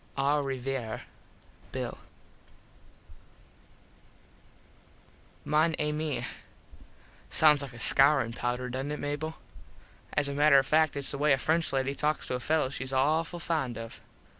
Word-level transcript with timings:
Au 0.17 0.41
Riviere, 0.41 1.03
Bill. 1.71 1.99
Mon 5.45 5.75
Ami: 5.77 6.25
Sounds 7.29 7.61
like 7.61 7.73
a 7.73 7.77
scourin 7.79 8.33
pouder, 8.33 8.67
doesnt 8.67 8.93
it, 8.93 8.99
Mable? 8.99 9.35
As 10.13 10.27
a 10.27 10.33
matter 10.33 10.57
of 10.57 10.65
fact 10.65 10.95
its 10.95 11.11
the 11.11 11.19
way 11.19 11.33
a 11.33 11.37
French 11.37 11.71
lady 11.71 11.93
talks 11.93 12.25
to 12.25 12.33
a 12.33 12.39
fello 12.39 12.69
shes 12.69 12.91
awful 12.91 13.37
fond 13.39 13.77
of. 13.77 14.01